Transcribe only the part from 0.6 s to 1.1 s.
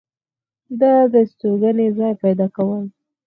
دا